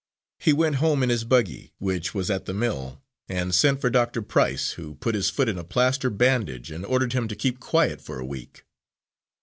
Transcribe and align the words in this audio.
He 0.39 0.51
went 0.51 0.77
home 0.77 1.03
in 1.03 1.09
his 1.09 1.25
buggy, 1.25 1.73
which 1.77 2.11
was 2.15 2.31
at 2.31 2.45
the 2.45 2.55
mill, 2.55 3.03
and 3.29 3.53
sent 3.53 3.79
for 3.79 3.91
Doctor 3.91 4.23
Price, 4.23 4.71
who 4.71 4.95
put 4.95 5.13
his 5.13 5.29
foot 5.29 5.47
in 5.47 5.59
a 5.59 5.63
plaster 5.63 6.09
bandage 6.09 6.71
and 6.71 6.83
ordered 6.83 7.13
him 7.13 7.27
to 7.27 7.35
keep 7.35 7.59
quiet 7.59 8.01
for 8.01 8.17
a 8.17 8.25
week. 8.25 8.65